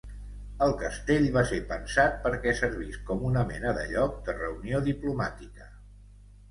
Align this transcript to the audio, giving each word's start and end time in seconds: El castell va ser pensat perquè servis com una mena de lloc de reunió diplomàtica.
El 0.67 0.71
castell 0.79 1.27
va 1.35 1.43
ser 1.51 1.59
pensat 1.73 2.17
perquè 2.25 2.55
servis 2.63 2.99
com 3.11 3.23
una 3.31 3.47
mena 3.53 3.75
de 3.81 3.87
lloc 3.95 4.21
de 4.31 4.37
reunió 4.43 4.83
diplomàtica. 4.93 5.73